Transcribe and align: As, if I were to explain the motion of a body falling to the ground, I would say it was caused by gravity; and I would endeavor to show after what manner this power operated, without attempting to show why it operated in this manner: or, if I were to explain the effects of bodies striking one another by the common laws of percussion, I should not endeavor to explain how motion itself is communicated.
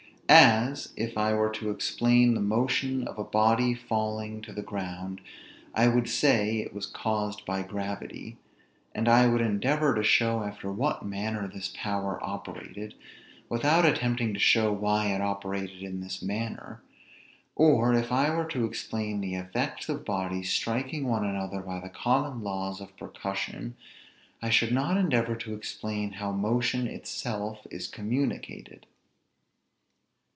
As, 0.33 0.93
if 0.95 1.17
I 1.17 1.33
were 1.33 1.49
to 1.55 1.71
explain 1.71 2.35
the 2.35 2.39
motion 2.41 3.05
of 3.05 3.19
a 3.19 3.23
body 3.23 3.73
falling 3.75 4.41
to 4.43 4.53
the 4.53 4.61
ground, 4.61 5.19
I 5.75 5.89
would 5.89 6.07
say 6.09 6.59
it 6.59 6.73
was 6.73 6.85
caused 6.85 7.45
by 7.45 7.63
gravity; 7.63 8.37
and 8.95 9.09
I 9.09 9.27
would 9.27 9.41
endeavor 9.41 9.93
to 9.93 10.03
show 10.03 10.41
after 10.43 10.71
what 10.71 11.03
manner 11.05 11.49
this 11.49 11.73
power 11.75 12.17
operated, 12.23 12.93
without 13.49 13.85
attempting 13.85 14.33
to 14.33 14.39
show 14.39 14.71
why 14.71 15.07
it 15.07 15.19
operated 15.19 15.83
in 15.83 15.99
this 15.99 16.21
manner: 16.21 16.81
or, 17.53 17.93
if 17.93 18.09
I 18.09 18.33
were 18.33 18.47
to 18.51 18.63
explain 18.63 19.19
the 19.19 19.35
effects 19.35 19.89
of 19.89 20.05
bodies 20.05 20.49
striking 20.49 21.09
one 21.09 21.25
another 21.25 21.59
by 21.59 21.81
the 21.81 21.89
common 21.89 22.41
laws 22.41 22.79
of 22.79 22.95
percussion, 22.95 23.75
I 24.41 24.49
should 24.49 24.71
not 24.71 24.95
endeavor 24.95 25.35
to 25.35 25.53
explain 25.55 26.13
how 26.13 26.31
motion 26.31 26.87
itself 26.87 27.67
is 27.69 27.85
communicated. 27.85 28.85